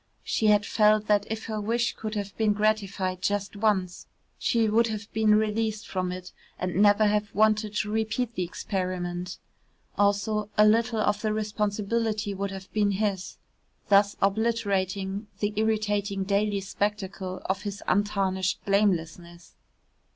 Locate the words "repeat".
7.91-8.33